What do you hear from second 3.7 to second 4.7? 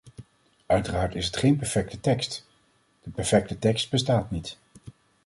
bestaat niet.